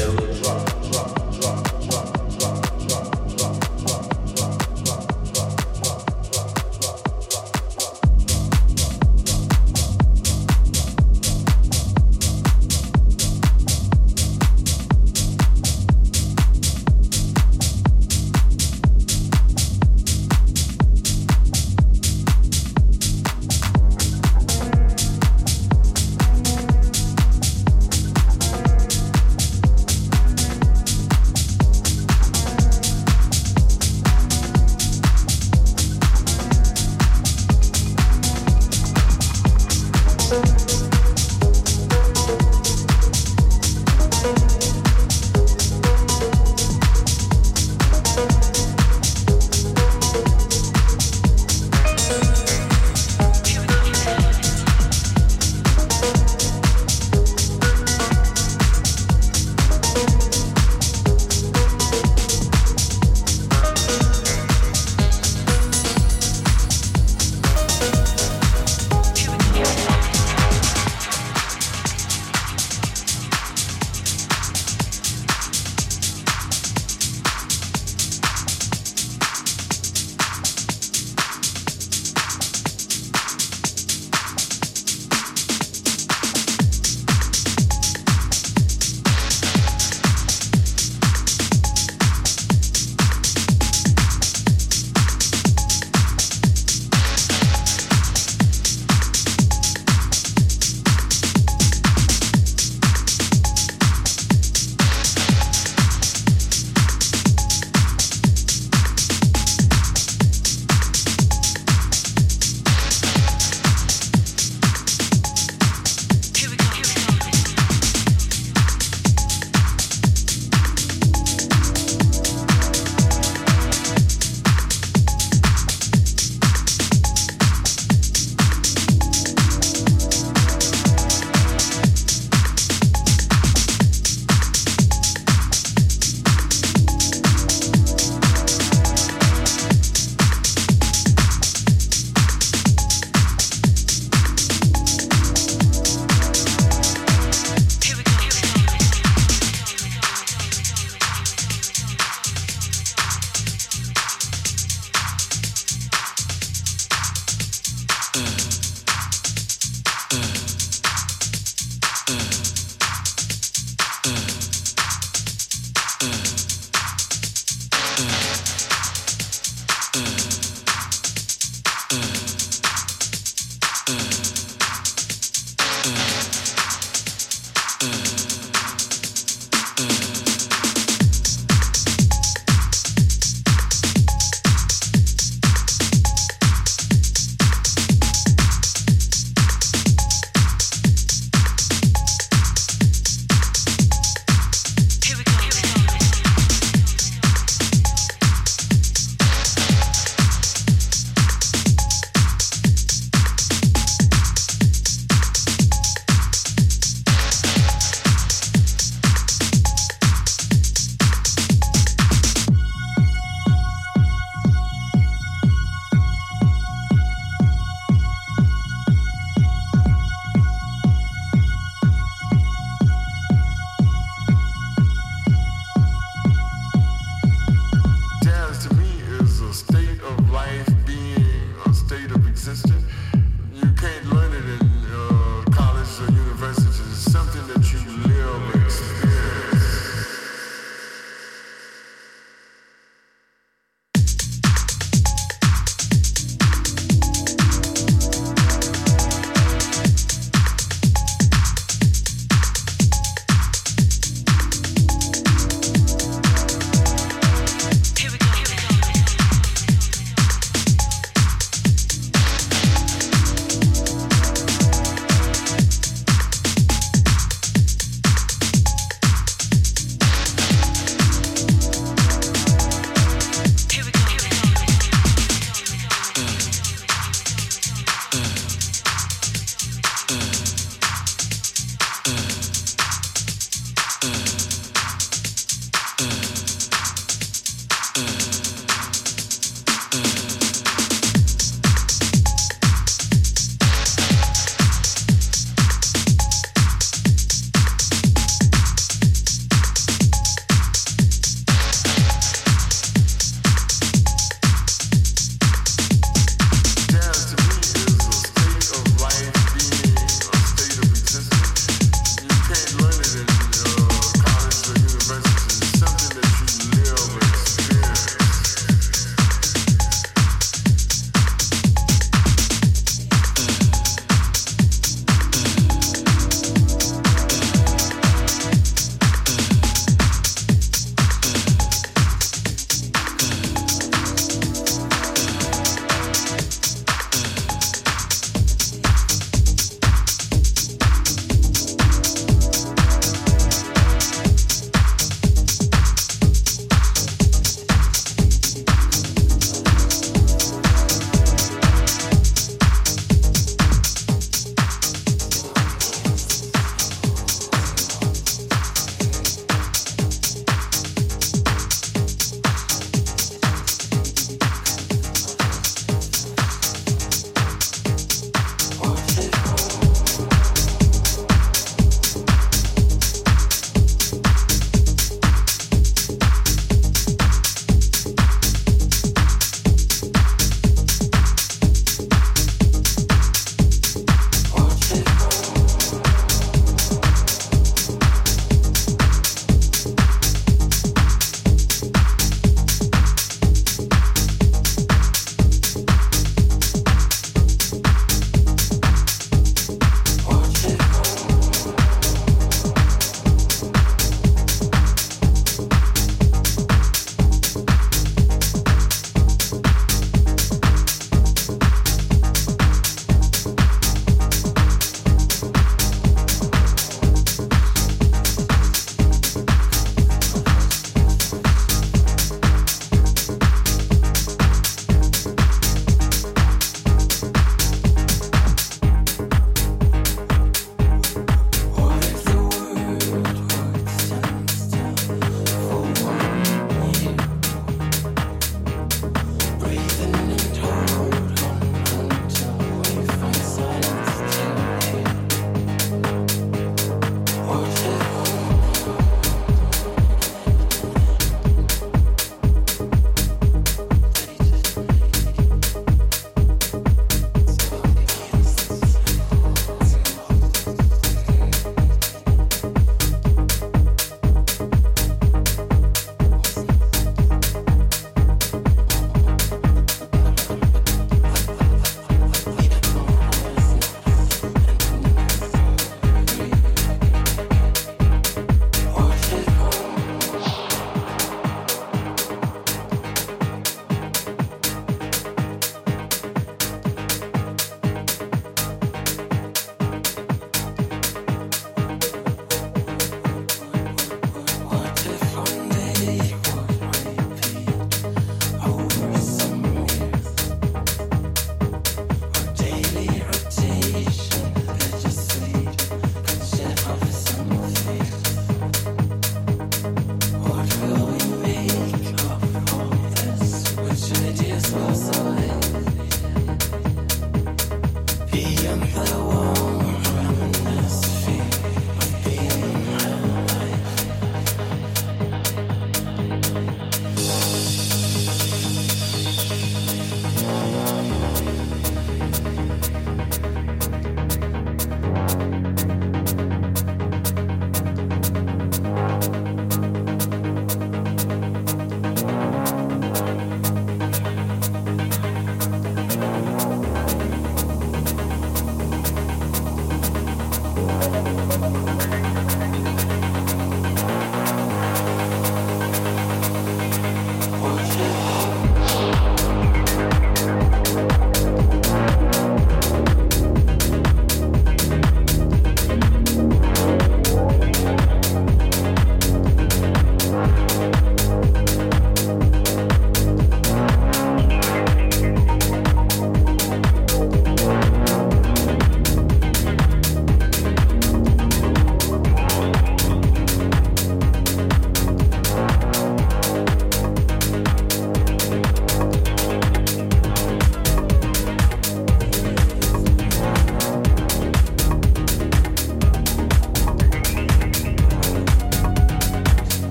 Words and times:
So 0.00 0.29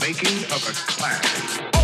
making 0.00 0.44
of 0.44 0.62
a 0.68 0.72
classic. 0.92 1.77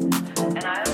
And 0.00 0.64
I 0.64 0.87